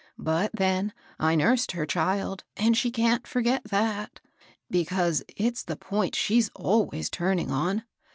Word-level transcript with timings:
But 0.17 0.49
then, 0.55 0.93
I 1.19 1.35
nursed 1.35 1.73
her 1.73 1.85
child, 1.85 2.43
and 2.57 2.75
she 2.75 2.89
can't 2.89 3.27
forget 3.27 3.65
that^ 3.65 4.09
because 4.67 5.21
it's 5.37 5.61
the 5.61 5.75
point 5.77 6.15
she's 6.15 6.49
always 6.55 7.07
turning 7.07 7.51
on. 7.51 7.83